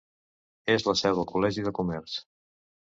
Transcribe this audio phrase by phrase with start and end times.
[0.77, 2.19] És la seu del Col·legi de Comerç.